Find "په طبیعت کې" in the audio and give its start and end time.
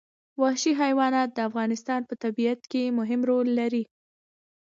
2.09-2.95